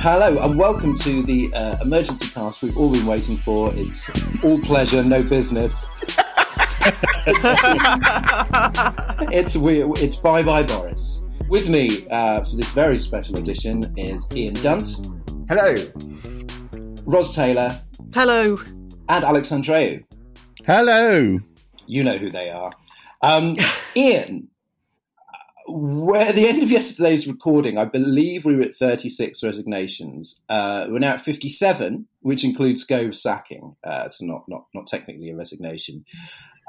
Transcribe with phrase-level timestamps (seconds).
[0.00, 3.74] Hello and welcome to the uh, emergency cast we've all been waiting for.
[3.74, 4.08] It's
[4.44, 5.90] all pleasure, no business.
[7.26, 11.24] it's, it's it's bye bye Boris.
[11.50, 14.88] With me uh, for this very special edition is Ian Dunt.
[15.48, 15.74] Hello.
[17.04, 17.82] Ros Taylor.
[18.14, 18.56] Hello.
[19.08, 20.04] And Alex Andreou.
[20.64, 21.40] Hello.
[21.88, 22.70] You know who they are.
[23.22, 23.52] Um,
[23.96, 24.46] Ian,
[25.68, 30.40] where the end of yesterday's recording, I believe we were at 36 resignations.
[30.48, 35.30] Uh, we're now at 57, which includes Gove's sacking, uh, so not, not, not technically
[35.30, 36.04] a resignation.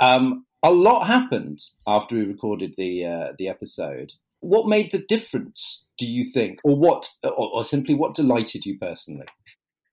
[0.01, 4.11] Um, a lot happened after we recorded the uh, the episode.
[4.41, 8.77] What made the difference, do you think, or what, or, or simply what delighted you
[8.77, 9.25] personally?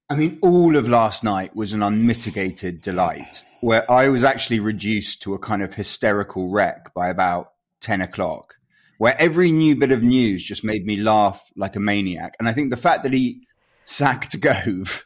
[0.08, 5.22] I mean, all of last night was an unmitigated delight, where I was actually reduced
[5.22, 8.54] to a kind of hysterical wreck by about 10 o'clock
[8.98, 12.34] where every new bit of news just made me laugh like a maniac.
[12.38, 13.46] And I think the fact that he
[13.84, 15.04] sacked Gove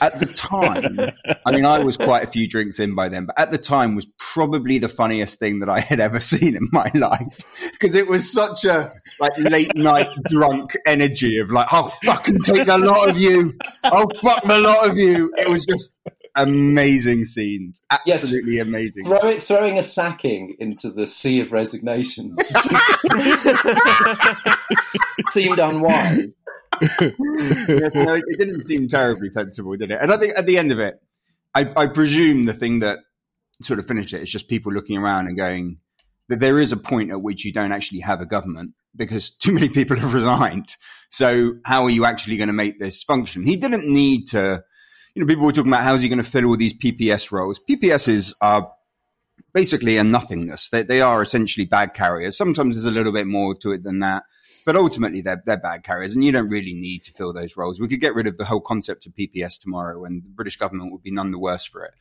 [0.00, 0.98] at the time,
[1.44, 3.96] I mean, I was quite a few drinks in by then, but at the time
[3.96, 8.06] was probably the funniest thing that I had ever seen in my life because it
[8.06, 13.10] was such a like late night drunk energy of like, I'll fucking take a lot
[13.10, 13.58] of you.
[13.82, 15.32] I'll fuck the lot of you.
[15.38, 15.94] It was just
[16.36, 17.82] amazing scenes.
[17.90, 18.66] Absolutely yes.
[18.66, 19.04] amazing.
[19.06, 22.36] Throw it, throwing a sacking into the sea of resignations
[25.28, 26.36] seemed unwise.
[27.00, 29.98] no, it didn't seem terribly sensible, did it?
[30.00, 31.00] And I think at the end of it,
[31.54, 32.98] I, I presume the thing that
[33.62, 35.78] sort of finished it is just people looking around and going
[36.28, 39.52] that there is a point at which you don't actually have a government because too
[39.52, 40.76] many people have resigned.
[41.10, 43.44] So how are you actually going to make this function?
[43.44, 44.64] He didn't need to
[45.14, 47.60] you know, people were talking about how's he going to fill all these PPS roles.
[47.60, 48.72] PPSs are
[49.52, 50.68] basically a nothingness.
[50.68, 52.36] They, they are essentially bag carriers.
[52.36, 54.24] Sometimes there's a little bit more to it than that,
[54.66, 57.80] but ultimately they're, they're bag carriers and you don't really need to fill those roles.
[57.80, 60.90] We could get rid of the whole concept of PPS tomorrow and the British government
[60.90, 61.94] would be none the worse for it.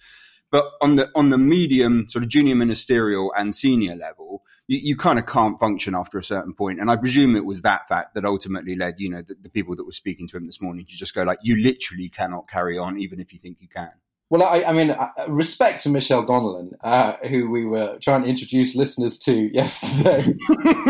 [0.50, 4.96] But on the, on the medium, sort of junior ministerial and senior level, you, you
[4.96, 6.80] kind of can't function after a certain point.
[6.80, 9.76] And I presume it was that fact that ultimately led, you know, the, the people
[9.76, 12.78] that were speaking to him this morning to just go like, you literally cannot carry
[12.78, 13.92] on, even if you think you can.
[14.30, 18.30] Well, I, I mean, uh, respect to Michelle Donelan, uh, who we were trying to
[18.30, 20.34] introduce listeners to yesterday,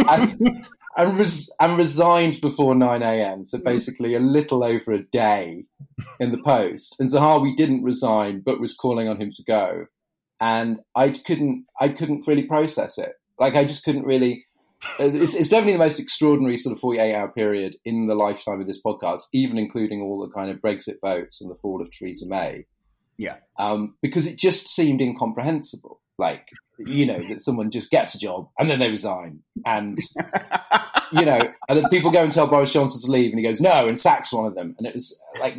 [0.07, 3.43] and, and, res- and, resigned before 9 a.m.
[3.43, 5.65] So basically, a little over a day
[6.19, 6.95] in the post.
[6.99, 9.87] And Zahawi didn't resign, but was calling on him to go.
[10.39, 13.13] And I couldn't, I couldn't really process it.
[13.43, 14.45] Like I just couldn't really.
[14.99, 18.61] Uh, it's, it's definitely the most extraordinary sort of 48 hour period in the lifetime
[18.61, 21.91] of this podcast, even including all the kind of Brexit votes and the fall of
[21.91, 22.65] Theresa May.
[23.17, 23.35] Yeah.
[23.57, 25.99] Um, because it just seemed incomprehensible.
[26.17, 26.47] Like,
[26.79, 29.39] you know, that someone just gets a job and then they resign.
[29.65, 29.97] And,
[31.11, 33.59] you know, and then people go and tell Boris Johnson to leave and he goes,
[33.59, 34.75] no, and sacks one of them.
[34.77, 35.57] And it was like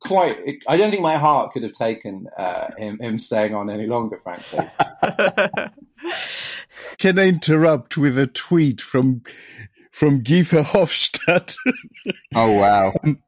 [0.00, 0.60] quite.
[0.66, 4.18] I don't think my heart could have taken uh, him, him staying on any longer,
[4.22, 4.68] frankly.
[6.98, 9.22] Can I interrupt with a tweet from
[9.90, 11.56] from Guy Verhofstadt?
[12.34, 12.92] oh wow!
[13.04, 13.22] Um,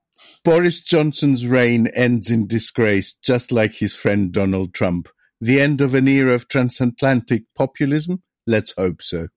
[0.45, 5.09] Boris Johnson's reign ends in disgrace, just like his friend Donald Trump.
[5.41, 8.23] The end of an era of transatlantic populism.
[8.47, 9.29] Let's hope so.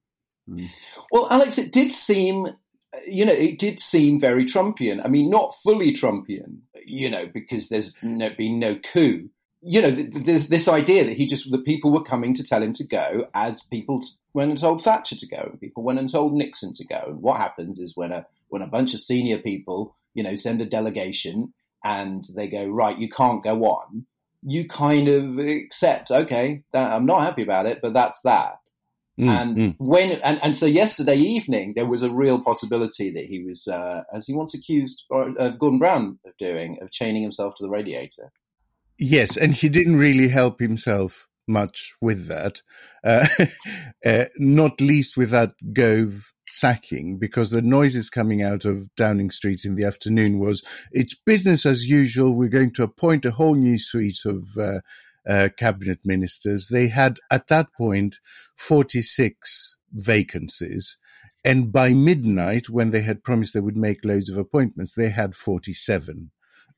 [1.12, 2.48] Well, Alex, it did seem
[3.06, 5.04] you know, it did seem very Trumpian.
[5.04, 9.30] I mean, not fully Trumpian, you know, because there's no, been no coup.
[9.68, 12.74] You know, there's this idea that he just, the people were coming to tell him
[12.74, 14.04] to go as people
[14.34, 17.02] went and told Thatcher to go and people went and told Nixon to go.
[17.08, 20.62] And what happens is when a, when a bunch of senior people, you know, send
[20.62, 21.52] a delegation
[21.84, 24.06] and they go, right, you can't go on,
[24.44, 28.60] you kind of accept, okay, I'm not happy about it, but that's that.
[29.20, 29.76] Mm, and mm.
[29.80, 34.04] when and, and so yesterday evening there was a real possibility that he was, uh,
[34.14, 38.32] as he once accused of Gordon Brown of doing, of chaining himself to the radiator.
[38.98, 42.62] Yes, and he didn't really help himself much with that,
[43.04, 43.28] uh,
[44.06, 49.66] uh, not least with that Gove sacking, because the noises coming out of Downing Street
[49.66, 52.36] in the afternoon was it's business as usual.
[52.36, 54.80] We're going to appoint a whole new suite of uh,
[55.28, 56.68] uh, cabinet ministers.
[56.68, 58.20] They had at that point
[58.58, 60.98] 46 vacancies.
[61.44, 65.36] And by midnight, when they had promised they would make loads of appointments, they had
[65.36, 66.32] 47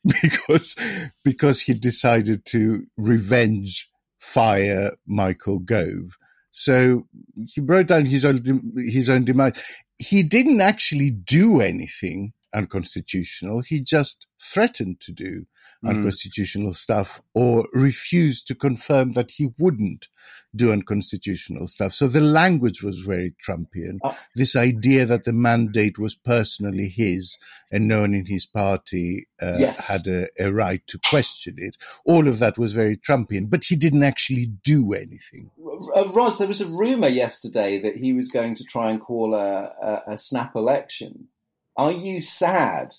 [0.22, 0.76] because,
[1.24, 3.90] because he decided to revenge
[4.20, 6.18] fire Michael Gove.
[6.52, 7.08] So
[7.46, 8.42] he wrote down his own,
[8.78, 9.62] his own demand.
[10.00, 13.62] He didn't actually do anything unconstitutional.
[13.62, 15.46] He just threatened to do
[15.84, 15.90] mm.
[15.90, 20.08] unconstitutional stuff or refused to confirm that he wouldn't
[20.56, 21.94] do unconstitutional stuff.
[21.94, 23.98] So the language was very Trumpian.
[24.04, 24.18] Oh.
[24.36, 27.38] This idea that the mandate was personally his
[27.72, 29.88] and no one in his party uh, yes.
[29.88, 31.76] had a, a, right to question it.
[32.06, 35.52] All of that was very Trumpian, but he didn't actually do anything.
[35.94, 36.04] Uh,
[36.38, 40.14] there was a rumor yesterday that he was going to try and call a, a,
[40.14, 41.28] a snap election.
[41.78, 42.94] Are you sad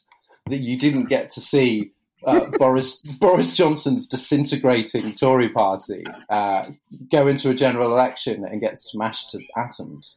[0.47, 1.93] that you didn't get to see
[2.27, 6.69] uh, Boris Boris Johnson's disintegrating Tory party uh,
[7.11, 10.17] go into a general election and get smashed to atoms.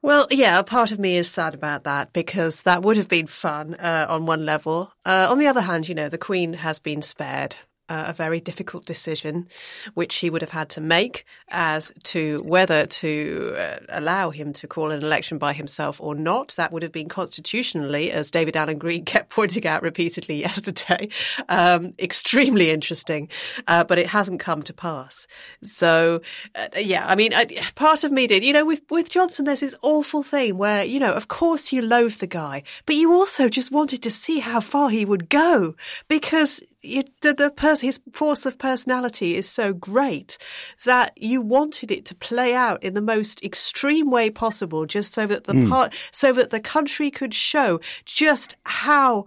[0.00, 3.28] Well, yeah, a part of me is sad about that because that would have been
[3.28, 4.92] fun uh, on one level.
[5.06, 7.54] Uh, on the other hand, you know, the Queen has been spared
[7.92, 9.46] uh, a very difficult decision,
[9.92, 14.66] which he would have had to make as to whether to uh, allow him to
[14.66, 16.54] call an election by himself or not.
[16.56, 21.10] That would have been constitutionally, as David Allen Green kept pointing out repeatedly yesterday,
[21.50, 23.28] um, extremely interesting.
[23.66, 25.26] Uh, but it hasn't come to pass.
[25.62, 26.22] So,
[26.54, 27.44] uh, yeah, I mean, I,
[27.74, 28.42] part of me did.
[28.42, 31.82] You know, with with Johnson, there's this awful thing where you know, of course, you
[31.82, 35.74] loathe the guy, but you also just wanted to see how far he would go
[36.08, 40.38] because you, the, the pers- his force of personality is so great
[40.84, 45.26] that you wanted it to play out in the most extreme way possible, just so
[45.26, 45.68] that the mm.
[45.68, 49.26] part, so that the country could show just how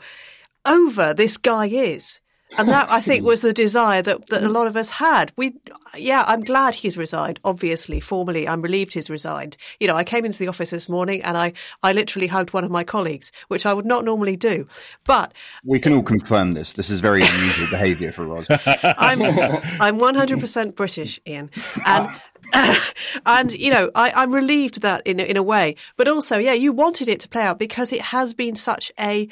[0.65, 2.19] over this guy is.
[2.57, 3.27] And that I think hmm.
[3.27, 4.53] was the desire that, that a hmm.
[4.53, 5.31] lot of us had.
[5.35, 5.55] We,
[5.97, 7.39] yeah, I'm glad he's resigned.
[7.43, 9.57] Obviously, formally, I'm relieved he's resigned.
[9.79, 11.53] You know, I came into the office this morning and I,
[11.83, 14.67] I literally hugged one of my colleagues, which I would not normally do.
[15.05, 16.73] But we can all confirm this.
[16.73, 18.47] This is very unusual behaviour for Ros.
[18.49, 21.49] I'm, I'm 100% British, Ian,
[21.85, 22.09] and.
[23.25, 26.71] And you know, I, am relieved that in in a way, but also, yeah, you
[26.71, 29.27] wanted it to play out because it has been such a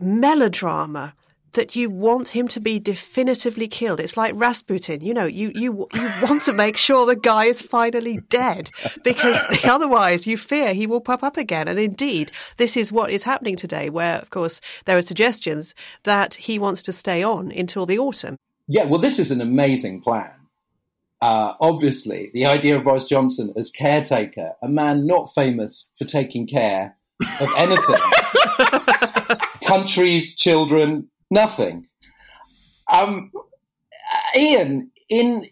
[0.00, 1.14] melodrama
[1.56, 3.98] that you want him to be definitively killed.
[3.98, 7.60] It's like Rasputin, you know, you, you, you want to make sure the guy is
[7.60, 8.70] finally dead
[9.02, 11.66] because otherwise you fear he will pop up again.
[11.66, 15.74] And indeed, this is what is happening today, where, of course, there are suggestions
[16.04, 18.36] that he wants to stay on until the autumn.
[18.68, 20.32] Yeah, well, this is an amazing plan.
[21.20, 26.46] Uh, obviously, the idea of Boris Johnson as caretaker, a man not famous for taking
[26.46, 26.96] care
[27.40, 27.96] of anything.
[29.66, 31.86] Countries, children, Nothing.
[32.92, 33.32] Um,
[34.36, 35.48] Ian, in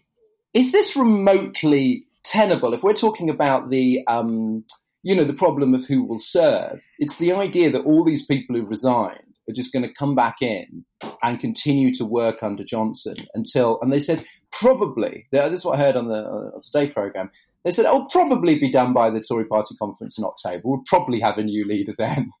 [0.53, 2.73] is this remotely tenable?
[2.73, 4.63] If we're talking about the um,
[5.03, 8.55] you know the problem of who will serve, it's the idea that all these people
[8.55, 10.85] who resigned are just going to come back in
[11.21, 13.79] and continue to work under Johnson until.
[13.81, 15.27] And they said probably.
[15.31, 17.29] This is what I heard on the Today program.
[17.65, 20.61] They said, "Oh, probably be done by the Tory Party conference in October.
[20.63, 22.31] We'll probably have a new leader then."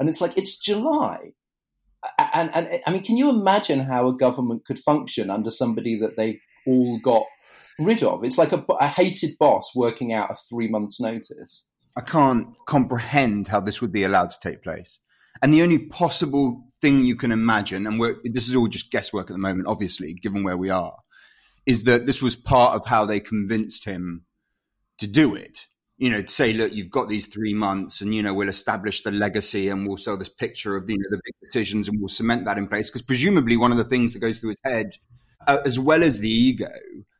[0.00, 1.32] And it's like it's July
[2.18, 6.16] and, and I mean, can you imagine how a government could function under somebody that
[6.16, 7.24] they've all got
[7.78, 8.24] rid of?
[8.24, 11.68] It's like a, a hated boss working out a three months' notice.
[11.96, 14.98] I can't comprehend how this would be allowed to take place.
[15.42, 19.34] And the only possible thing you can imagine, and this is all just guesswork at
[19.34, 20.96] the moment, obviously, given where we are,
[21.66, 24.24] is that this was part of how they convinced him
[24.98, 25.66] to do it
[26.02, 29.12] you know, say, look, you've got these three months and, you know, we'll establish the
[29.12, 32.44] legacy and we'll sell this picture of, you know, the big decisions and we'll cement
[32.44, 32.90] that in place.
[32.90, 34.96] Because presumably one of the things that goes through his head,
[35.46, 36.72] uh, as well as the ego,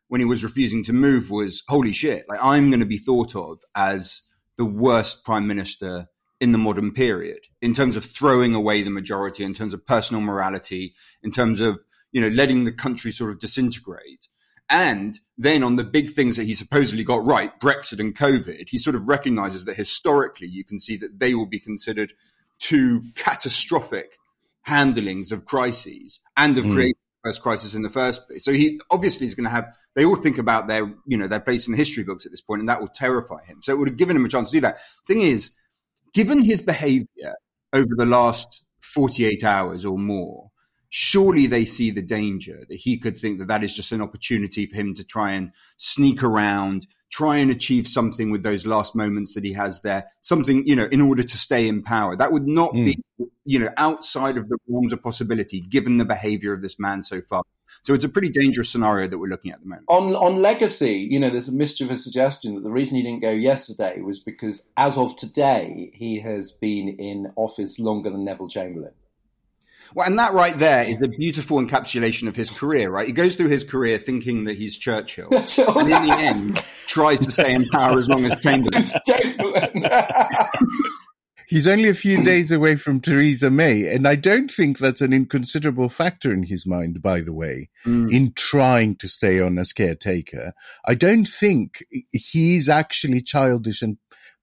[0.09, 3.37] when he was refusing to move was, holy shit, like I'm going to be thought
[3.37, 4.23] of as
[4.57, 6.09] the worst prime minister
[6.41, 10.21] in the modern period in terms of throwing away the majority, in terms of personal
[10.21, 14.27] morality, in terms of, you know, letting the country sort of disintegrate.
[14.69, 18.79] And then on the big things that he supposedly got right, Brexit and COVID, he
[18.79, 22.15] sort of recognizes that historically you can see that they will be considered
[22.59, 24.17] two catastrophic
[24.63, 26.73] handlings of crises and of mm.
[26.73, 28.45] creating the first crisis in the first place.
[28.45, 31.41] So he obviously is going to have, they all think about their, you know, their
[31.41, 33.61] place in the history books at this point, and that will terrify him.
[33.63, 34.79] So it would have given him a chance to do that.
[35.07, 35.53] Thing is,
[36.15, 37.35] given his behavior
[37.73, 40.52] over the last 48 hours or more,
[40.95, 44.67] surely they see the danger that he could think that that is just an opportunity
[44.67, 49.33] for him to try and sneak around, try and achieve something with those last moments
[49.33, 52.15] that he has there, something, you know, in order to stay in power.
[52.15, 52.85] That would not mm.
[52.85, 57.03] be, you know, outside of the realms of possibility given the behavior of this man
[57.03, 57.43] so far.
[57.81, 59.87] So it's a pretty dangerous scenario that we're looking at, at the moment.
[59.89, 63.31] On on legacy, you know, there's a mischievous suggestion that the reason he didn't go
[63.31, 68.93] yesterday was because as of today, he has been in office longer than Neville Chamberlain.
[69.95, 73.07] Well, and that right there is a beautiful encapsulation of his career, right?
[73.07, 77.31] He goes through his career thinking that he's Churchill, and in the end, tries to
[77.31, 78.85] stay in power as long as Chamberlain.
[79.07, 79.85] Chamberlain.
[81.53, 85.13] He's only a few days away from Theresa May, and I don't think that's an
[85.13, 88.11] inconsiderable factor in his mind, by the way, mm.
[88.11, 90.55] in trying to stay on as caretaker.
[90.87, 93.99] I don't think he's actually childish and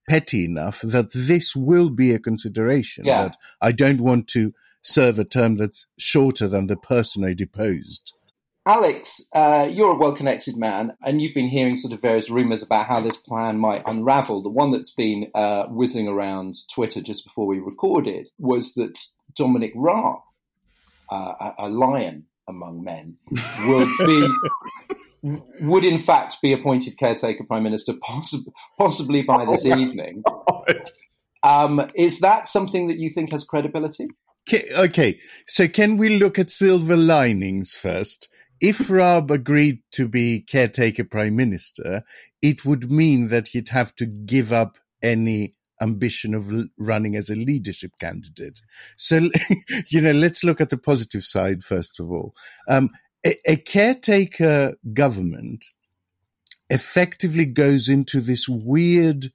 [0.08, 3.06] petty enough that this will be a consideration.
[3.06, 3.24] Yeah.
[3.24, 4.52] That I don't want to
[4.82, 8.12] serve a term that's shorter than the person I deposed.
[8.66, 12.62] Alex, uh, you're a well connected man, and you've been hearing sort of various rumours
[12.62, 14.42] about how this plan might unravel.
[14.42, 18.98] The one that's been uh, whizzing around Twitter just before we recorded was that
[19.34, 20.20] Dominic Raab,
[21.10, 23.16] uh, a, a, lion among men,
[23.64, 24.28] would be.
[25.60, 30.22] would in fact be appointed caretaker prime minister, possibly, possibly by this oh, evening.
[31.42, 34.08] Um, is that something that you think has credibility?
[34.52, 38.28] Okay, so can we look at silver linings first?
[38.60, 42.02] If Raab agreed to be caretaker prime minister,
[42.42, 47.34] it would mean that he'd have to give up any ambition of running as a
[47.34, 48.60] leadership candidate.
[48.96, 49.30] So,
[49.88, 52.34] you know, let's look at the positive side first of all.
[52.68, 52.90] Um,
[53.24, 55.64] a, a caretaker government
[56.68, 59.26] effectively goes into this weird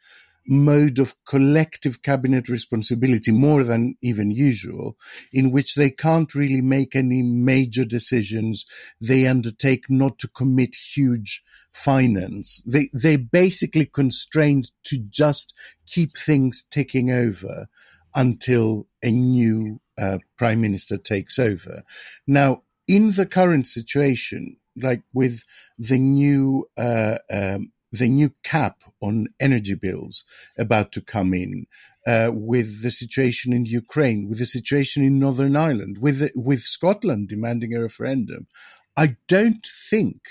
[0.48, 4.98] mode of collective cabinet responsibility more than even usual,
[5.32, 8.66] in which they can't really make any major decisions.
[9.02, 12.64] They undertake not to commit huge finance.
[12.66, 15.54] They, they're basically constrained to just
[15.86, 17.68] keep things ticking over
[18.16, 21.84] until a new uh, prime minister takes over.
[22.28, 25.44] Now, in the current situation, like with
[25.78, 30.24] the new uh, um, the new cap on energy bills
[30.58, 31.66] about to come in,
[32.08, 37.28] uh, with the situation in Ukraine, with the situation in Northern Ireland, with with Scotland
[37.30, 38.48] demanding a referendum,
[38.96, 40.22] I don't think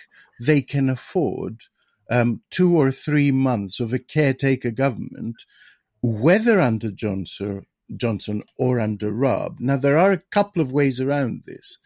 [0.40, 1.62] they can afford
[2.10, 5.36] um, two or three months of a caretaker government,
[6.02, 7.66] whether under Johnson
[7.96, 9.60] Johnson or under Raab.
[9.60, 11.78] Now, there are a couple of ways around this.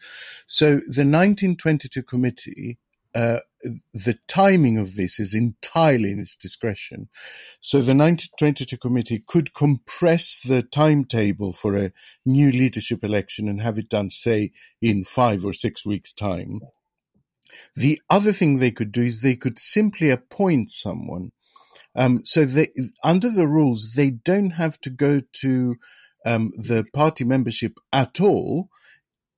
[0.47, 2.79] So, the 1922 committee
[3.15, 3.39] uh,
[3.93, 5.33] the timing of this is
[5.69, 7.09] entirely in its discretion.
[7.61, 11.91] So the 1922 committee could compress the timetable for a
[12.25, 16.61] new leadership election and have it done, say, in five or six weeks' time.
[17.75, 21.31] The other thing they could do is they could simply appoint someone.
[21.95, 22.69] Um, so they,
[23.03, 25.75] under the rules, they don't have to go to
[26.25, 28.69] um, the party membership at all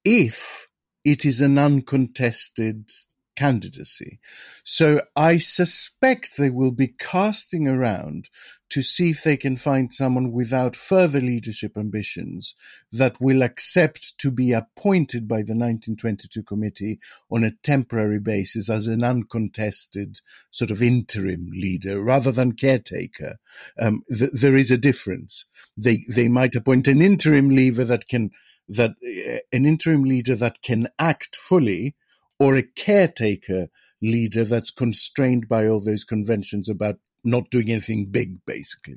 [0.04, 0.68] if
[1.06, 2.90] it is an uncontested
[3.36, 4.20] candidacy.
[4.64, 8.30] So I suspect they will be casting around
[8.70, 12.56] to see if they can find someone without further leadership ambitions
[12.92, 18.88] that will accept to be appointed by the 1922 committee on a temporary basis as
[18.88, 20.20] an uncontested
[20.52, 23.36] sort of interim leader rather than caretaker.
[23.80, 25.46] Um, th- there is a difference.
[25.76, 28.32] They they might appoint an interim leader that can
[28.70, 31.96] that uh, an interim leader that can act fully
[32.42, 33.68] or a caretaker
[34.02, 38.96] leader that's constrained by all those conventions about not doing anything big, basically.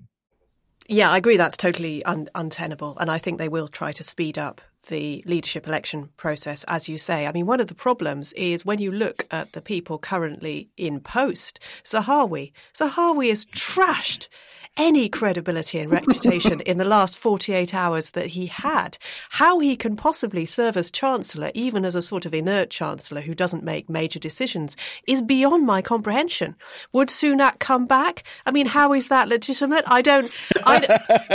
[0.89, 1.37] Yeah, I agree.
[1.37, 2.97] That's totally un- untenable.
[2.99, 6.97] And I think they will try to speed up the leadership election process, as you
[6.97, 7.27] say.
[7.27, 11.01] I mean, one of the problems is when you look at the people currently in
[11.01, 12.53] post, Zahawi.
[12.75, 14.29] Zahawi is trashed
[14.77, 18.99] any credibility and reputation in the last 48 hours that he had.
[19.31, 23.35] How he can possibly serve as Chancellor, even as a sort of inert Chancellor who
[23.35, 24.77] doesn't make major decisions,
[25.07, 26.57] is beyond my comprehension.
[26.93, 28.25] Would Sunak come back?
[28.47, 29.85] I mean, how is that legitimate?
[29.87, 30.35] I don't.
[30.65, 30.81] I,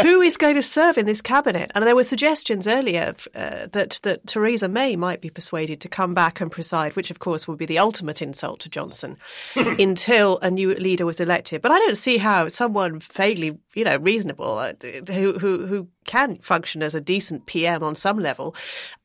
[0.02, 1.72] who is going to serve in this cabinet?
[1.76, 6.14] And there were suggestions earlier uh, that that Theresa May might be persuaded to come
[6.14, 9.18] back and preside, which of course would be the ultimate insult to Johnson,
[9.56, 11.62] until a new leader was elected.
[11.62, 14.74] But I don't see how someone famous vaguely, you know, reasonable, uh,
[15.08, 18.56] who who who can function as a decent PM on some level,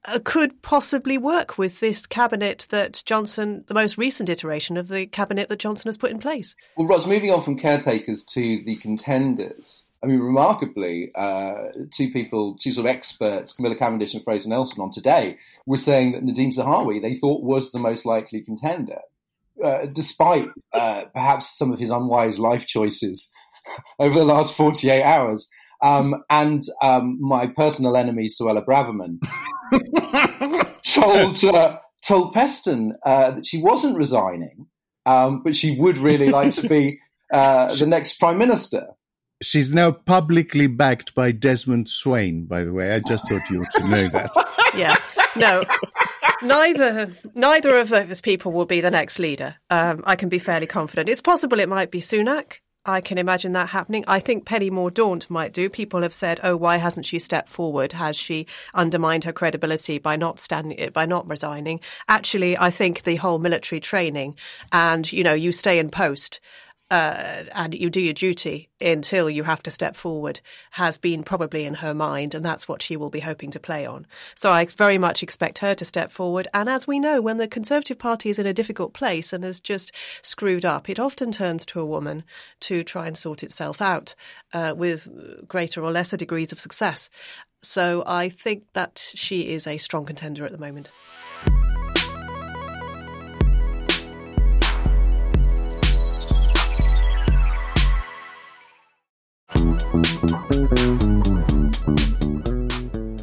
[0.07, 5.07] uh, could possibly work with this cabinet that Johnson, the most recent iteration of the
[5.07, 6.54] cabinet that Johnson has put in place.
[6.76, 9.85] Well, Ros, moving on from caretakers to the contenders.
[10.02, 14.83] I mean, remarkably, uh, two people, two sort of experts, Camilla Cavendish and Fraser Nelson,
[14.83, 19.00] on today were saying that Nadhim Zahawi they thought was the most likely contender,
[19.62, 23.31] uh, despite uh, perhaps some of his unwise life choices
[23.99, 25.49] over the last 48 hours.
[25.83, 29.18] Um, and um, my personal enemy, Suella Braverman,
[30.83, 34.66] told, uh, told Peston uh, that she wasn't resigning,
[35.04, 37.00] um, but she would really like to be
[37.33, 38.87] uh, the next prime minister.
[39.42, 42.94] She's now publicly backed by Desmond Swayne, by the way.
[42.94, 44.30] I just thought you ought to know that.
[44.75, 44.97] Yeah.
[45.37, 45.64] No.
[46.42, 49.56] neither neither of those people will be the next leader.
[49.71, 51.09] Um, I can be fairly confident.
[51.09, 52.61] It's possible it might be Sunak.
[52.87, 54.05] I can imagine that happening.
[54.07, 55.71] I think Penny Mordaunt might do.
[55.71, 57.93] People have said, "Oh, why hasn't she stepped forward?
[57.93, 63.17] Has she undermined her credibility by not standing, by not resigning?" Actually, I think the
[63.17, 64.37] whole military training
[64.71, 66.41] and you know, you stay in post
[66.91, 70.41] uh, and you do your duty until you have to step forward
[70.73, 73.87] has been probably in her mind, and that's what she will be hoping to play
[73.87, 74.07] on.
[74.35, 76.47] So I very much expect her to step forward.
[76.53, 79.61] And as we know, when the Conservative Party is in a difficult place and has
[79.61, 82.23] just screwed up, it often turns to a woman
[82.61, 84.14] to try and sort itself out
[84.53, 85.09] uh, with
[85.49, 87.09] greater or lesser degrees of success.
[87.62, 90.91] So I think that she is a strong contender at the moment.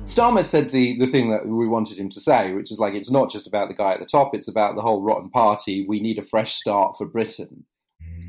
[0.05, 3.11] Starmer said the, the thing that we wanted him to say, which is like it's
[3.11, 5.85] not just about the guy at the top, it's about the whole rotten party.
[5.87, 7.65] We need a fresh start for Britain.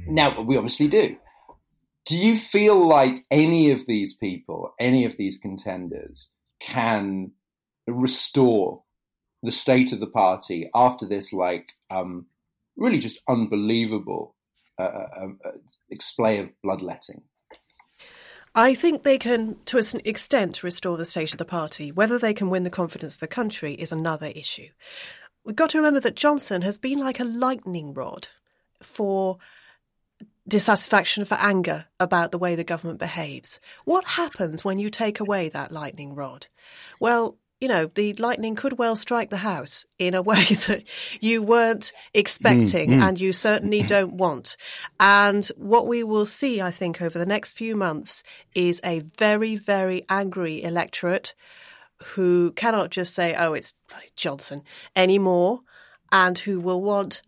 [0.06, 1.16] Now, we obviously do.
[2.06, 7.32] Do you feel like any of these people, any of these contenders, can
[7.86, 8.82] restore
[9.42, 12.26] the state of the party after this, like, um,
[12.76, 14.34] really just unbelievable
[14.78, 15.50] uh, uh, um, uh,
[15.90, 17.22] display of bloodletting?
[18.54, 21.90] I think they can, to an extent, restore the state of the party.
[21.90, 24.68] Whether they can win the confidence of the country is another issue.
[25.44, 28.28] We've got to remember that Johnson has been like a lightning rod
[28.82, 29.38] for
[30.46, 33.60] dissatisfaction, for anger about the way the government behaves.
[33.84, 36.48] What happens when you take away that lightning rod?
[37.00, 40.82] Well, you know, the lightning could well strike the house in a way that
[41.20, 43.02] you weren't expecting mm, mm.
[43.02, 44.56] and you certainly don't want.
[44.98, 49.54] And what we will see, I think, over the next few months is a very,
[49.54, 51.34] very angry electorate
[52.04, 53.74] who cannot just say, oh, it's
[54.16, 54.64] Johnson
[54.96, 55.60] anymore,
[56.10, 57.22] and who will want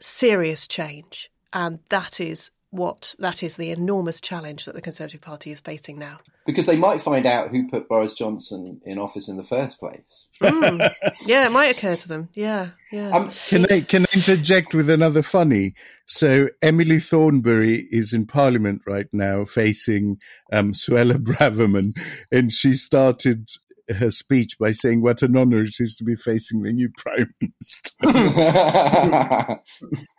[0.00, 1.30] serious change.
[1.52, 5.98] And that is what that is the enormous challenge that the Conservative Party is facing
[5.98, 6.18] now.
[6.46, 10.28] Because they might find out who put Boris Johnson in office in the first place.
[10.42, 10.92] Mm.
[11.26, 12.28] yeah, it might occur to them.
[12.34, 13.10] Yeah, yeah.
[13.10, 15.74] Um, can I can I interject with another funny?
[16.06, 20.18] So Emily Thornberry is in Parliament right now, facing
[20.52, 21.98] um, Suella Braverman,
[22.30, 23.48] and she started
[23.96, 27.34] her speech by saying what an honour it is to be facing the new prime
[27.40, 27.90] minister.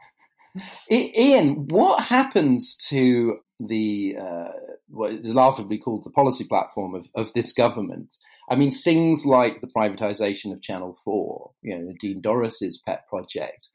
[0.92, 4.52] Ian, what happens to the uh,
[4.88, 8.16] what is laughably called the policy platform of, of this government?
[8.50, 13.70] I mean, things like the privatization of Channel Four, you know, Nadine Dorries's pet project.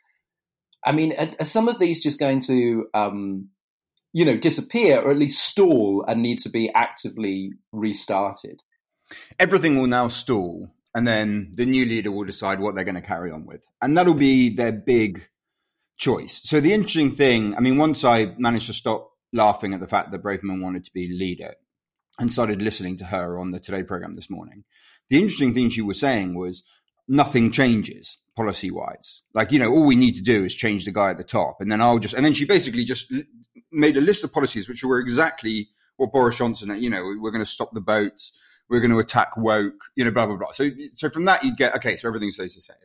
[0.84, 3.48] I mean, are, are some of these just going to, um,
[4.12, 8.60] you know, disappear or at least stall and need to be actively restarted?
[9.38, 13.00] Everything will now stall, and then the new leader will decide what they're going to
[13.00, 15.28] carry on with, and that'll be their big
[15.96, 16.40] choice.
[16.44, 20.12] So the interesting thing, I mean, once I managed to stop laughing at the fact
[20.12, 21.54] that Braverman wanted to be leader
[22.18, 24.64] and started listening to her on the Today program this morning,
[25.08, 26.62] the interesting thing she was saying was
[27.06, 29.22] nothing changes policy wise.
[29.32, 31.56] Like, you know, all we need to do is change the guy at the top.
[31.60, 33.12] And then I'll just, and then she basically just
[33.70, 37.44] made a list of policies which were exactly what Boris Johnson, you know, we're going
[37.44, 38.32] to stop the boats.
[38.68, 40.52] We're going to attack woke, you know, blah, blah, blah.
[40.52, 42.76] So, so from that, you'd get, okay, so everything stays the same.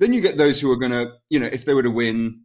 [0.00, 2.40] Then you get those who are going to, you know, if they were to win,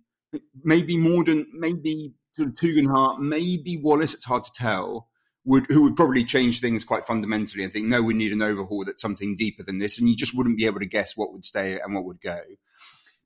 [0.64, 5.08] maybe Mordaunt, maybe sort of Tugendhat, maybe Wallace, it's hard to tell,
[5.46, 8.84] would, who would probably change things quite fundamentally and think, no, we need an overhaul
[8.84, 9.98] that's something deeper than this.
[9.98, 12.42] And you just wouldn't be able to guess what would stay and what would go.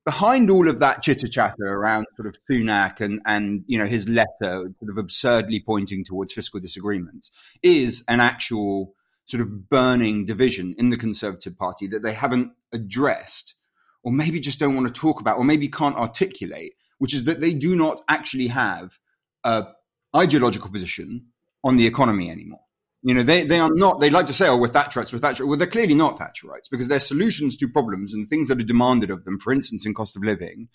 [0.05, 4.07] Behind all of that chitter chatter around sort of Sunak and, and you know his
[4.07, 8.93] letter, sort of absurdly pointing towards fiscal disagreements, is an actual
[9.25, 13.55] sort of burning division in the Conservative Party that they haven't addressed
[14.03, 17.41] or maybe just don't want to talk about, or maybe can't articulate, which is that
[17.41, 18.99] they do not actually have
[19.43, 19.65] a
[20.15, 21.27] ideological position
[21.63, 22.61] on the economy anymore.
[23.01, 25.45] You know, they, they are not, they like to say, oh, we're Thatcherites, we're Thatcher.
[25.45, 29.09] Well, they're clearly not Thatcherites because their solutions to problems and things that are demanded
[29.09, 30.67] of them, for instance, in cost of living,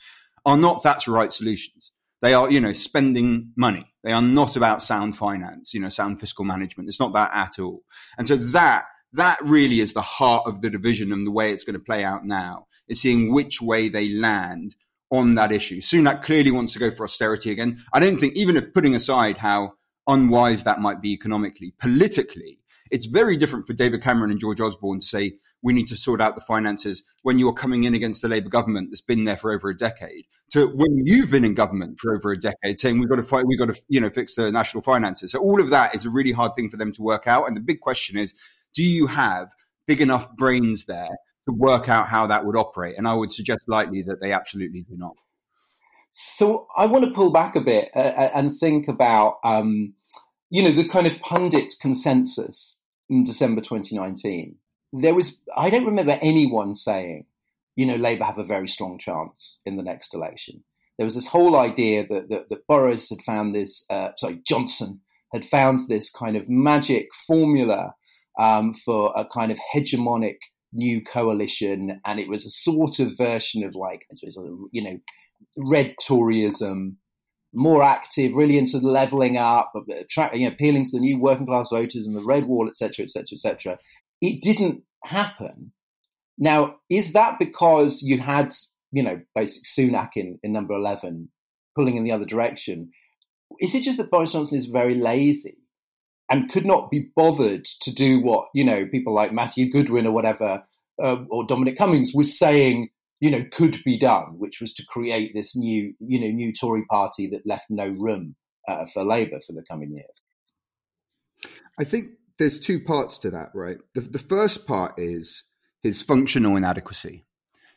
[0.47, 1.93] are not Thatcherite solutions.
[2.23, 3.93] They are, you know, spending money.
[4.03, 6.89] They are not about sound finance, you know, sound fiscal management.
[6.89, 7.83] It's not that at all.
[8.17, 11.65] And so that, that really is the heart of the division and the way it's
[11.65, 14.77] going to play out now is seeing which way they land
[15.11, 15.81] on that issue.
[15.81, 17.83] Sunak clearly wants to go for austerity again.
[17.93, 19.75] I don't think, even if putting aside how
[20.07, 22.59] unwise that might be economically, politically,
[22.91, 26.21] it's very different for David Cameron and George Osborne to say, we need to sort
[26.21, 29.51] out the finances when you're coming in against the Labour government that's been there for
[29.51, 33.09] over a decade to when you've been in government for over a decade saying we've
[33.09, 35.33] got to fight, we've got to, you know, fix the national finances.
[35.33, 37.49] So all of that is a really hard thing for them to work out.
[37.49, 38.35] And the big question is,
[38.75, 39.49] do you have
[39.87, 42.97] big enough brains there to work out how that would operate?
[42.97, 45.17] And I would suggest lightly that they absolutely do not.
[46.11, 49.95] So I want to pull back a bit uh, uh, and think about, um,
[50.49, 52.79] you know, the kind of pundit consensus
[53.09, 54.57] in December 2019.
[54.93, 57.27] There was, I don't remember anyone saying,
[57.75, 60.63] you know, Labour have a very strong chance in the next election.
[60.99, 65.01] There was this whole idea that, that, that Boris had found this, uh, sorry, Johnson
[65.33, 67.95] had found this kind of magic formula
[68.39, 70.37] um, for a kind of hegemonic
[70.75, 74.99] new coalition, and it was a sort of version of like, uh, you know,
[75.57, 76.97] red Toryism,
[77.53, 80.05] more active, really into levelling up, you
[80.41, 83.79] know, appealing to the new working class voters and the red wall, etc., etc., etc.
[84.21, 85.73] It didn't happen.
[86.37, 88.53] Now, is that because you had,
[88.91, 91.29] you know, basic Sunak in, in number 11
[91.77, 92.91] pulling in the other direction?
[93.61, 95.59] Is it just that Boris Johnson is very lazy
[96.31, 100.13] and could not be bothered to do what, you know, people like Matthew Goodwin or
[100.13, 100.65] whatever,
[101.03, 102.89] uh, or Dominic Cummings was saying
[103.25, 106.85] you know, could be done, which was to create this new, you know, new Tory
[106.85, 108.37] party that left no room
[108.69, 110.23] uh, for Labour for the coming years.
[111.79, 113.79] I think there's two parts to that, right?
[113.95, 115.45] The, the first part is
[115.83, 117.25] his functional inadequacy.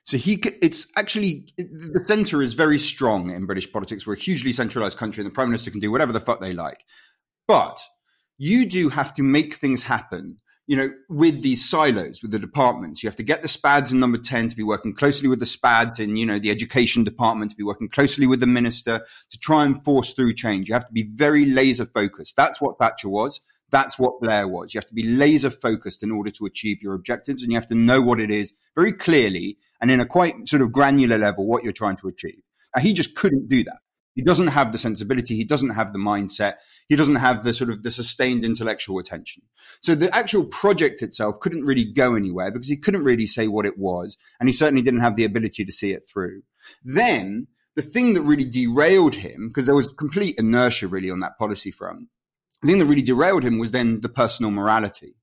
[0.04, 4.06] So he, it's actually the centre is very strong in British politics.
[4.06, 6.52] We're a hugely centralised country, and the prime minister can do whatever the fuck they
[6.52, 6.80] like.
[7.48, 7.82] But
[8.38, 13.02] you do have to make things happen you know, with these silos, with the departments,
[13.02, 15.46] you have to get the SPADs in number 10 to be working closely with the
[15.46, 19.40] SPADs in, you know, the education department, to be working closely with the minister to
[19.40, 20.68] try and force through change.
[20.68, 22.36] You have to be very laser focused.
[22.36, 23.40] That's what Thatcher was.
[23.70, 24.74] That's what Blair was.
[24.74, 27.68] You have to be laser focused in order to achieve your objectives and you have
[27.68, 31.46] to know what it is very clearly and in a quite sort of granular level
[31.46, 32.42] what you're trying to achieve.
[32.76, 33.80] Now, he just couldn't do that.
[34.18, 35.36] He doesn't have the sensibility.
[35.36, 36.56] He doesn't have the mindset.
[36.90, 39.44] He doesn't have the sort of the sustained intellectual attention.
[39.80, 43.68] So the actual project itself couldn't really go anywhere because he couldn't really say what
[43.68, 44.18] it was.
[44.40, 46.42] And he certainly didn't have the ability to see it through.
[46.84, 51.38] Then the thing that really derailed him, because there was complete inertia really on that
[51.38, 52.08] policy front,
[52.64, 55.14] the thing that really derailed him was then the personal morality.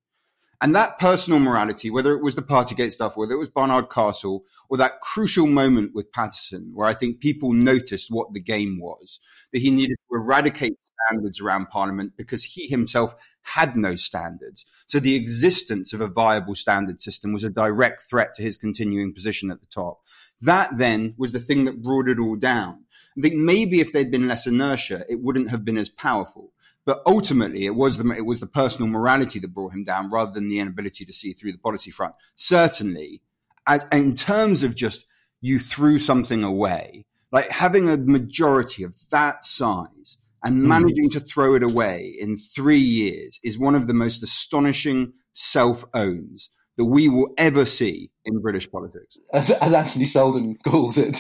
[0.64, 4.46] And that personal morality, whether it was the Partygate stuff, whether it was Barnard Castle,
[4.70, 9.20] or that crucial moment with Paterson, where I think people noticed what the game was,
[9.52, 14.64] that he needed to eradicate standards around Parliament because he himself had no standards.
[14.86, 19.12] So the existence of a viable standard system was a direct threat to his continuing
[19.12, 20.00] position at the top.
[20.40, 22.84] That then was the thing that brought it all down.
[23.18, 26.53] I think maybe if there'd been less inertia, it wouldn't have been as powerful.
[26.86, 30.32] But ultimately, it was the it was the personal morality that brought him down, rather
[30.32, 32.14] than the inability to see through the policy front.
[32.34, 33.22] Certainly,
[33.66, 35.06] as in terms of just
[35.40, 40.68] you threw something away, like having a majority of that size and hmm.
[40.68, 41.12] managing mm.
[41.12, 46.50] to throw it away in three years is one of the most astonishing self owns
[46.76, 49.18] that we will ever see in British politics.
[49.32, 51.18] As, as Anthony Seldon calls it,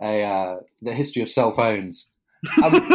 [0.00, 2.12] a uh, the history of self owns.
[2.62, 2.74] Um,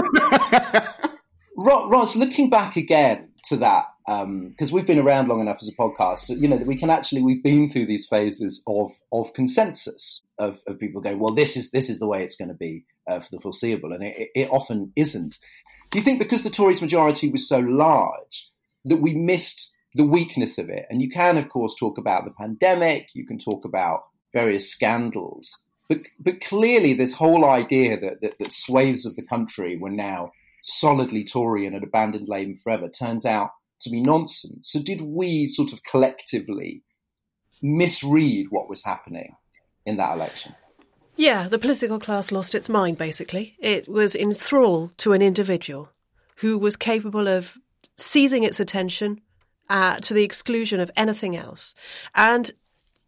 [1.57, 5.75] Ros, looking back again to that, because um, we've been around long enough as a
[5.75, 10.21] podcast, you know that we can actually we've been through these phases of of consensus
[10.39, 12.85] of, of people going, well, this is this is the way it's going to be
[13.07, 15.37] uh, for the foreseeable, and it, it often isn't.
[15.91, 18.49] Do you think because the Tories' majority was so large
[18.85, 20.85] that we missed the weakness of it?
[20.89, 25.57] And you can, of course, talk about the pandemic, you can talk about various scandals,
[25.89, 30.31] but but clearly this whole idea that that, that swathes of the country were now
[30.63, 34.71] solidly Tory and had abandoned Labour forever turns out to be nonsense.
[34.71, 36.84] So, did we sort of collectively
[37.62, 39.36] misread what was happening
[39.86, 40.56] in that election?
[41.15, 43.56] Yeah, the political class lost its mind, basically.
[43.60, 45.91] It was in thrall to an individual
[46.38, 47.58] who was capable of
[47.97, 49.21] seizing its attention
[49.69, 51.76] uh, to the exclusion of anything else.
[52.15, 52.52] And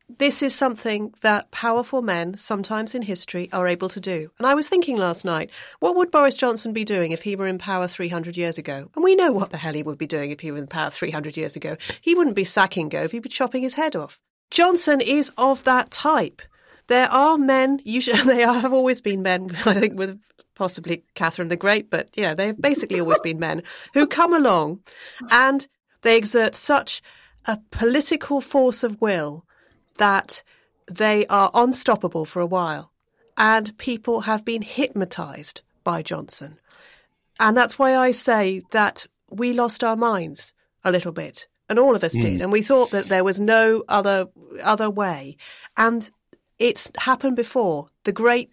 [0.10, 4.32] this is something that powerful men, sometimes in history, are able to do.
[4.38, 7.48] And I was thinking last night, what would Boris Johnson be doing if he were
[7.48, 8.90] in power 300 years ago?
[8.96, 10.90] And we know what the hell he would be doing if he were in power
[10.90, 11.78] 300 years ago.
[12.02, 14.20] He wouldn't be sacking Gove, he'd be chopping his head off.
[14.52, 16.42] Johnson is of that type.
[16.88, 20.20] There are men, usually they have always been men, I think, with
[20.56, 23.64] possibly Catherine the Great, but you know, they've basically always been men
[23.94, 24.82] who come along
[25.32, 25.68] and
[26.02, 27.02] they exert such
[27.46, 29.46] a political force of will
[29.98, 30.44] that
[30.92, 32.92] they are unstoppable for a while.
[33.38, 36.60] And people have been hypnotized by Johnson.
[37.40, 40.54] And that's why I say that we lost our minds
[40.84, 41.48] a little bit.
[41.70, 42.22] And all of us mm.
[42.22, 42.42] did.
[42.42, 44.28] And we thought that there was no other
[44.62, 45.38] other way.
[45.76, 46.10] And
[46.60, 47.88] it's happened before.
[48.04, 48.52] The great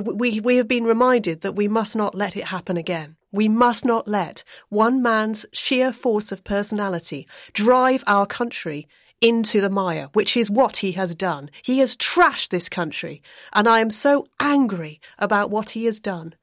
[0.00, 3.16] we we have been reminded that we must not let it happen again.
[3.32, 8.88] We must not let one man's sheer force of personality drive our country
[9.20, 11.50] into the mire, which is what he has done.
[11.62, 16.34] He has trashed this country, and I am so angry about what he has done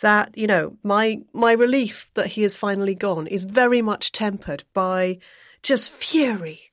[0.00, 4.62] that you know my my relief that he has finally gone is very much tempered
[4.72, 5.18] by
[5.62, 6.70] just fury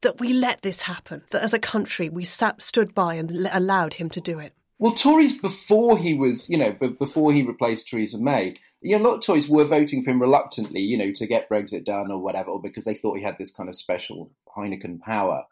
[0.00, 1.22] that we let this happen.
[1.30, 4.52] That as a country we sat, stood by and allowed him to do it.
[4.84, 9.04] Well, Tories before he was, you know, before he replaced Theresa May, you know, a
[9.08, 12.18] lot of Tories were voting for him reluctantly, you know, to get Brexit done or
[12.18, 15.44] whatever, or because they thought he had this kind of special Heineken power.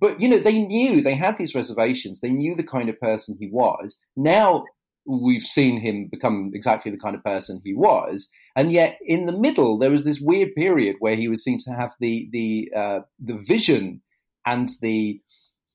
[0.00, 2.22] But you know, they knew they had these reservations.
[2.22, 3.98] They knew the kind of person he was.
[4.16, 4.64] Now
[5.04, 9.38] we've seen him become exactly the kind of person he was, and yet in the
[9.38, 13.00] middle there was this weird period where he was seen to have the the uh,
[13.22, 14.00] the vision
[14.46, 15.20] and the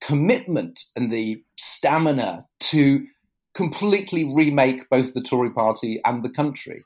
[0.02, 3.06] commitment and the stamina to
[3.54, 6.84] completely remake both the Tory party and the country.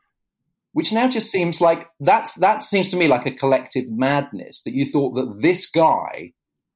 [0.73, 4.73] Which now just seems like that's that seems to me like a collective madness that
[4.73, 6.31] you thought that this guy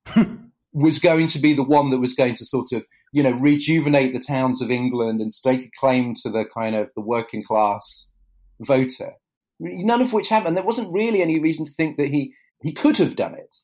[0.74, 4.13] was going to be the one that was going to sort of, you know, rejuvenate
[4.13, 8.12] the towns of England and stake a claim to the kind of the working class
[8.60, 9.13] voter.
[9.62, 10.58] None of which happened.
[10.58, 13.56] There wasn't really any reason to think that he he could have done it.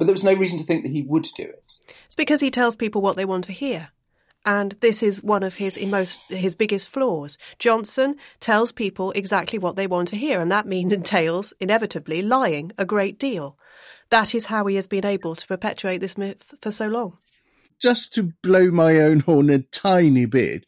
[0.00, 1.74] But there was no reason to think that he would do it.
[2.06, 3.90] It's because he tells people what they want to hear.
[4.46, 7.36] And this is one of his most his biggest flaws.
[7.58, 12.72] Johnson tells people exactly what they want to hear, and that means entails inevitably lying
[12.78, 13.58] a great deal.
[14.08, 17.18] That is how he has been able to perpetuate this myth for so long
[17.80, 20.66] just to blow my own horn a tiny bit,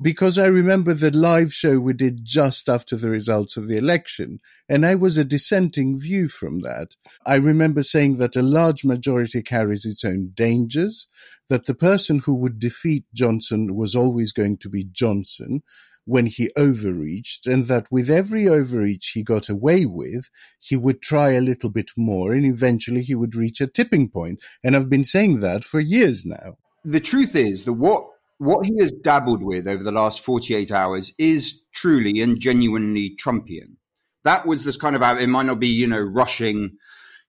[0.00, 4.38] because I remember the live show we did just after the results of the election,
[4.68, 6.96] and I was a dissenting view from that.
[7.26, 11.08] I remember saying that a large majority carries its own dangers,
[11.48, 15.62] that the person who would defeat Johnson was always going to be Johnson,
[16.04, 21.32] when he overreached, and that with every overreach he got away with, he would try
[21.32, 24.42] a little bit more, and eventually he would reach a tipping point.
[24.64, 26.56] And I've been saying that for years now.
[26.84, 28.08] The truth is that what
[28.42, 33.76] what he has dabbled with over the last 48 hours is truly and genuinely Trumpian.
[34.24, 36.72] That was this kind of, it might not be, you know, rushing,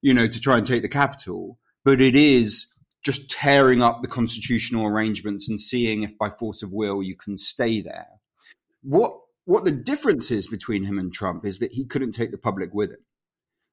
[0.02, 2.66] you know, to try and take the capital, but it is
[3.04, 7.38] just tearing up the constitutional arrangements and seeing if by force of will you can
[7.38, 8.08] stay there.
[8.84, 12.38] What what the difference is between him and Trump is that he couldn't take the
[12.38, 13.06] public with him.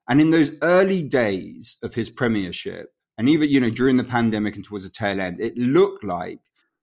[0.09, 4.57] And in those early days of his premiership, and even you know during the pandemic
[4.57, 6.41] and towards the tail end, it looked like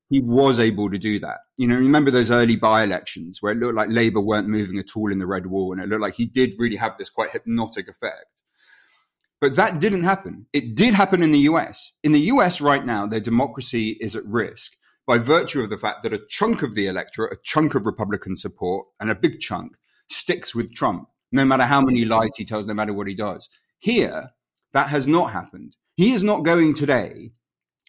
[0.09, 1.39] he was able to do that.
[1.57, 5.11] You know, remember those early by-elections where it looked like Labour weren't moving at all
[5.11, 7.89] in the red wall, and it looked like he did really have this quite hypnotic
[7.89, 8.43] effect.
[9.41, 10.47] But that didn't happen.
[10.53, 11.93] It did happen in the US.
[12.03, 14.73] In the US right now, their democracy is at risk
[15.07, 18.35] by virtue of the fact that a chunk of the electorate, a chunk of Republican
[18.35, 19.77] support, and a big chunk
[20.09, 23.49] sticks with Trump, no matter how many lies he tells, no matter what he does.
[23.79, 24.31] Here,
[24.73, 25.77] that has not happened.
[25.95, 27.31] He is not going today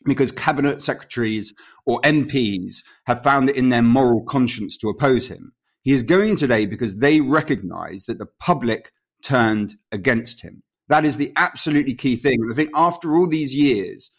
[0.04, 1.52] because cabinet secretaries
[1.85, 2.76] or MPs
[3.07, 5.52] have found it in their moral conscience to oppose him.
[5.83, 8.92] He is going today because they recognize that the public
[9.24, 10.62] turned against him.
[10.88, 12.40] That is the absolutely key thing.
[12.42, 14.11] And I think after all these years,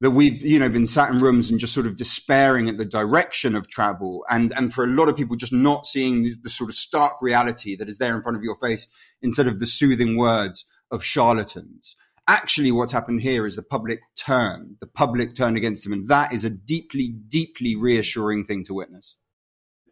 [0.00, 2.84] that we've you know been sat in rooms and just sort of despairing at the
[2.84, 4.24] direction of travel.
[4.28, 7.20] And and for a lot of people just not seeing the, the, sort of stark
[7.22, 8.86] reality that is there in front of your face
[9.22, 11.96] instead of the soothing words of charlatans.
[12.28, 16.32] Actually what's happened here is the public turn the public turned against him and that
[16.32, 19.16] is a deeply deeply reassuring thing to witness.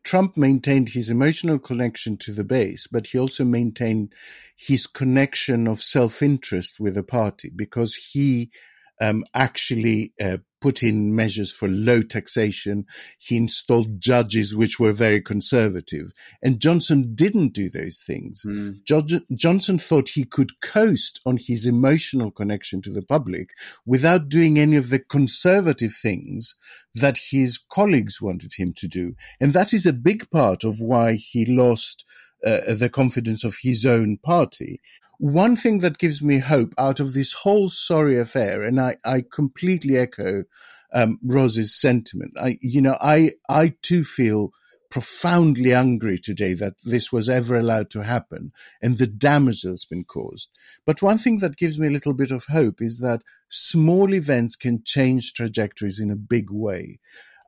[0.03, 4.13] Trump maintained his emotional connection to the base, but he also maintained
[4.55, 8.51] his connection of self interest with the party because he
[9.01, 12.87] um, actually uh, put in measures for low taxation.
[13.19, 16.13] He installed judges which were very conservative.
[16.43, 18.47] And Johnson didn't do those things.
[18.47, 19.23] Mm.
[19.35, 23.51] Johnson thought he could coast on his emotional connection to the public
[23.85, 26.55] without doing any of the conservative things
[26.95, 29.15] that his colleagues wanted him to do.
[29.41, 32.07] And that is a big part of why he lost
[32.45, 34.81] uh, the confidence of his own party.
[35.19, 39.25] One thing that gives me hope out of this whole sorry affair, and I, I
[39.31, 40.45] completely echo
[40.93, 42.33] um, Ros's sentiment.
[42.41, 44.53] I, you know, I, I too feel
[44.91, 50.05] profoundly angry today that this was ever allowed to happen and the damage that's been
[50.05, 50.49] caused.
[50.87, 54.55] But one thing that gives me a little bit of hope is that small events
[54.55, 57.01] can change trajectories in a big way.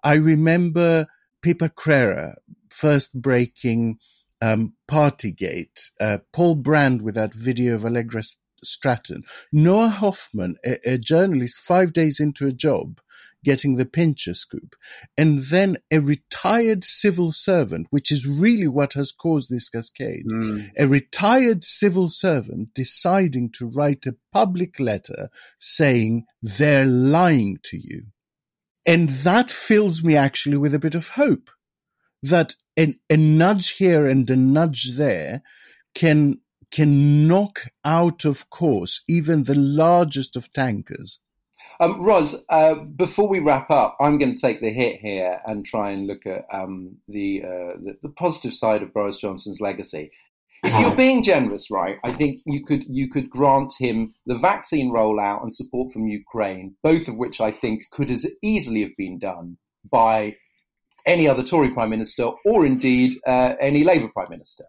[0.02, 1.06] I remember
[1.40, 2.34] Pippa Crerar
[2.68, 3.98] first breaking
[4.40, 8.22] um, Partygate, uh, Paul Brand with that video of Allegra
[8.62, 9.22] Stratton,
[9.52, 13.00] Noa Hoffman, a, a, journalist five days into a job,
[13.44, 14.74] getting the Pincher scoop,
[15.16, 20.26] and then a retired civil servant, which is really what has caused this cascade.
[20.26, 20.70] Mm.
[20.78, 28.06] A retired civil servant deciding to write a public letter saying they're lying to you.
[28.86, 31.50] And that fills me actually with a bit of hope
[32.30, 35.42] that a, a nudge here and a nudge there
[35.94, 41.20] can can knock out of course even the largest of tankers.
[41.78, 45.64] Um, Ros, uh, before we wrap up, I'm going to take the hit here and
[45.64, 50.10] try and look at um, the, uh, the, the positive side of Boris Johnson's legacy.
[50.64, 50.96] If you're uh-huh.
[50.96, 55.54] being generous, right, I think you could you could grant him the vaccine rollout and
[55.54, 59.58] support from Ukraine, both of which I think could as easily have been done
[59.88, 60.34] by
[61.06, 64.64] any other Tory prime minister, or indeed uh, any Labour prime minister.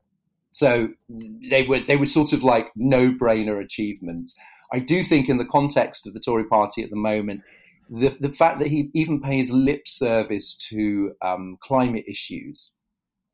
[0.51, 4.35] So they were they were sort of like no brainer achievements.
[4.73, 7.41] I do think, in the context of the Tory party at the moment,
[7.89, 12.73] the, the fact that he even pays lip service to um, climate issues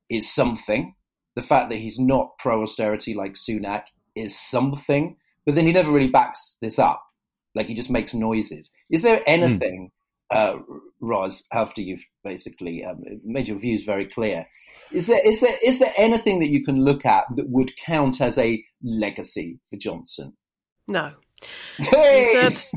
[0.10, 0.96] is something.
[1.36, 3.86] The fact that he's not pro austerity like Sunak
[4.16, 5.18] is something.
[5.46, 7.04] But then he never really backs this up.
[7.56, 8.72] Like he just makes noises.
[8.90, 9.24] Is there hmm.
[9.28, 9.92] anything
[10.34, 10.60] uh,
[11.00, 14.46] Ros, after you've basically um, made your views very clear,
[14.92, 18.22] is there is there is there anything that you can look at that would count
[18.22, 20.34] as a legacy for Johnson?
[20.88, 21.14] No.
[21.78, 22.26] Hey!
[22.26, 22.72] He, serves,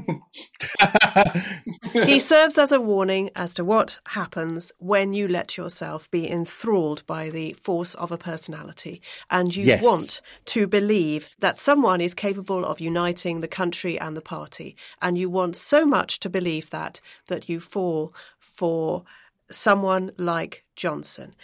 [1.93, 7.07] he serves as a warning as to what happens when you let yourself be enthralled
[7.07, 9.01] by the force of a personality
[9.31, 9.83] and you yes.
[9.83, 14.77] want to believe that someone is capable of uniting the country and the party.
[15.03, 19.05] And you want so much to believe that that you fall for
[19.51, 21.35] someone like Johnson.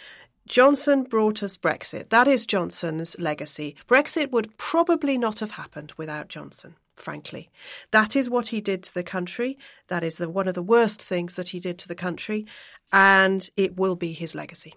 [0.45, 2.09] Johnson brought us Brexit.
[2.09, 3.75] That is Johnson's legacy.
[3.87, 7.49] Brexit would probably not have happened without Johnson frankly.
[7.91, 9.57] That is what he did to the country.
[9.87, 12.45] That is the, one of the worst things that he did to the country,
[12.91, 14.73] and it will be his legacy.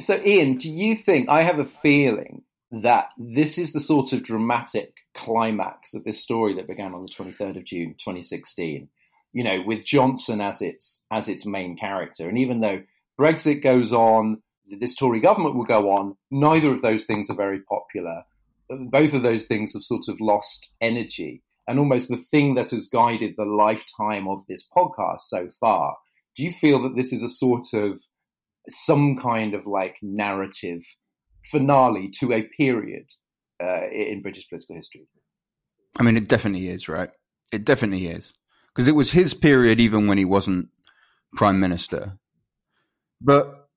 [0.00, 4.22] So, Ian, do you think, I have a feeling that this is the sort of
[4.22, 8.88] dramatic climax of this story that began on the 23rd of June 2016,
[9.32, 12.28] you know, with Johnson as its, as its main character.
[12.28, 12.82] And even though
[13.18, 14.42] Brexit goes on,
[14.78, 18.24] this Tory government will go on, neither of those things are very popular
[18.78, 21.42] both of those things have sort of lost energy.
[21.68, 25.96] And almost the thing that has guided the lifetime of this podcast so far,
[26.36, 28.00] do you feel that this is a sort of
[28.68, 30.82] some kind of like narrative
[31.50, 33.04] finale to a period
[33.62, 35.06] uh, in British political history?
[35.98, 37.10] I mean, it definitely is, right?
[37.52, 38.32] It definitely is.
[38.68, 40.68] Because it was his period even when he wasn't
[41.36, 42.18] prime minister.
[43.20, 43.68] But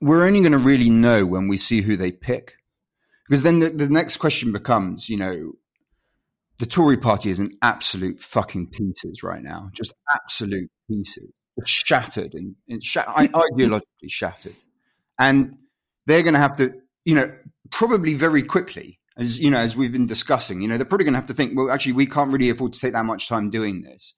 [0.00, 2.54] we're only going to really know when we see who they pick.
[3.28, 5.52] Because then the, the next question becomes, you know,
[6.58, 11.30] the Tory party is in absolute fucking pieces right now, just absolute pieces,
[11.64, 14.54] shattered and, and ideologically shattered,
[15.18, 15.56] and
[16.06, 17.32] they're going to have to, you know,
[17.70, 21.14] probably very quickly, as you know, as we've been discussing, you know, they're probably going
[21.14, 23.50] to have to think, well, actually, we can't really afford to take that much time
[23.50, 24.14] doing this.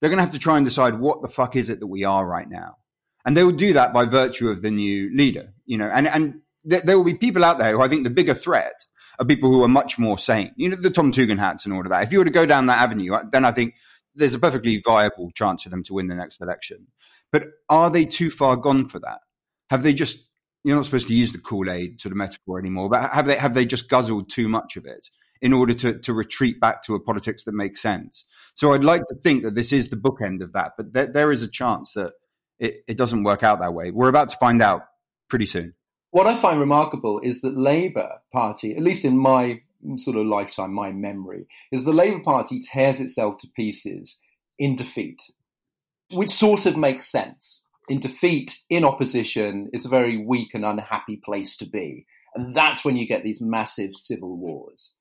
[0.00, 2.04] They're going to have to try and decide what the fuck is it that we
[2.04, 2.76] are right now,
[3.24, 6.40] and they will do that by virtue of the new leader, you know, and and
[6.64, 8.74] there, there, will be people out there who I think the bigger threat
[9.18, 10.52] are people who are much more sane.
[10.56, 12.02] You know, the Tom Tugendhats and all of that.
[12.02, 13.74] If you were to go down that avenue, then I think
[14.14, 16.88] there's a perfectly viable chance for them to win the next election.
[17.30, 19.20] But are they too far gone for that?
[19.70, 20.28] Have they just
[20.64, 23.54] you're not supposed to use the Kool-Aid sort of metaphor anymore, but have they have
[23.54, 25.08] they just guzzled too much of it
[25.40, 28.24] in order to to retreat back to a politics that makes sense?
[28.54, 31.32] So I'd like to think that this is the bookend of that, but there, there
[31.32, 32.12] is a chance that
[32.58, 33.90] it, it doesn't work out that way.
[33.90, 34.82] We're about to find out
[35.28, 35.74] pretty soon
[36.12, 39.62] what I find remarkable is that Labour Party, at least in my
[39.96, 44.20] sort of lifetime, my memory, is the Labour Party tears itself to pieces
[44.58, 45.30] in defeat.
[46.12, 47.66] which sort of makes sense.
[47.88, 52.04] In defeat, in opposition, it's a very weak and unhappy place to be.
[52.34, 54.94] And that's when you get these massive civil wars.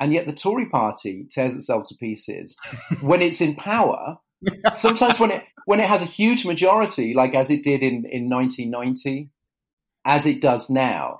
[0.00, 2.56] And yet the Tory party tears itself to pieces
[3.00, 4.18] when it's in power.
[4.74, 8.28] Sometimes when it when it has a huge majority, like as it did in, in
[8.28, 9.30] 1990,
[10.06, 11.18] as it does now.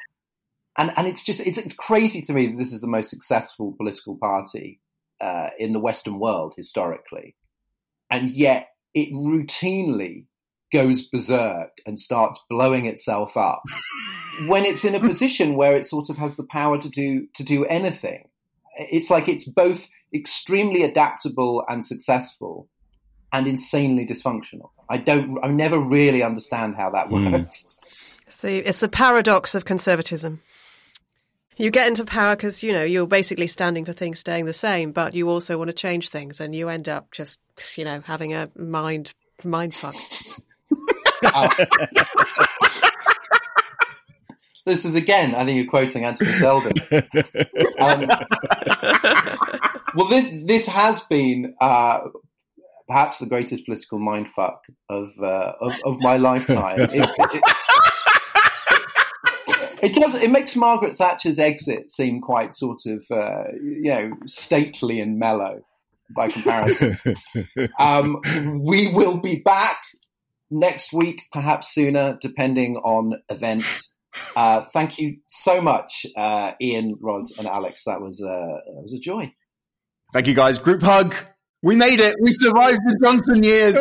[0.79, 3.75] And and it's just it's, it's crazy to me that this is the most successful
[3.77, 4.81] political party
[5.21, 7.35] uh, in the Western world historically,
[8.11, 10.27] and yet it routinely
[10.73, 13.63] goes berserk and starts blowing itself up
[14.49, 17.45] when it's in a position where it sort of has the power to do to
[17.45, 18.29] do anything
[18.79, 22.69] it's like it's both extremely adaptable and successful
[23.33, 24.71] and insanely dysfunctional.
[24.89, 27.33] I don't, I never really understand how that hmm.
[27.33, 27.81] works.
[27.85, 28.16] Mm.
[28.27, 30.41] It's, the, it's the paradox of conservatism.
[31.57, 34.93] You get into power because, you know, you're basically standing for things staying the same,
[34.93, 37.39] but you also want to change things and you end up just,
[37.77, 39.13] you know, having a mind,
[39.45, 39.95] mind fuck.
[44.67, 46.73] This is again, I think you're quoting Anthony Seldon.
[47.79, 48.09] um,
[49.95, 52.01] well, this, this has been uh,
[52.89, 54.59] perhaps the greatest political mindfuck
[54.91, 56.81] of, uh, of, of my lifetime.
[56.81, 57.43] It, it,
[59.87, 60.15] it, does.
[60.15, 65.63] It makes Margaret Thatcher's exit seem quite sort of, uh, you know, stately and mellow
[66.15, 66.97] by comparison.
[67.79, 68.21] um,
[68.61, 69.79] we will be back
[70.51, 73.97] next week, perhaps sooner, depending on events.
[74.35, 77.85] Uh, thank you so much, uh, Ian, Ros, and Alex.
[77.85, 79.33] That was uh, that was a joy.
[80.13, 80.59] Thank you, guys.
[80.59, 81.15] Group hug.
[81.63, 82.17] We made it.
[82.21, 83.77] We survived the Johnson years.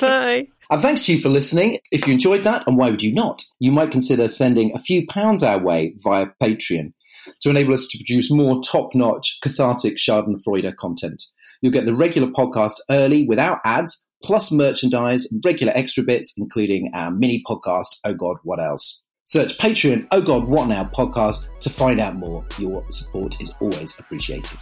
[0.00, 0.48] Bye.
[0.70, 1.78] And thanks to you for listening.
[1.90, 5.06] If you enjoyed that, and why would you not, you might consider sending a few
[5.06, 6.92] pounds our way via Patreon
[7.40, 11.22] to enable us to produce more top-notch, cathartic Schadenfreude content.
[11.62, 17.10] You'll get the regular podcast early without ads, plus merchandise regular extra bits, including our
[17.10, 19.02] mini podcast, Oh God, What Else?
[19.24, 22.44] Search Patreon, Oh God, What Now podcast to find out more.
[22.58, 24.58] Your support is always appreciated.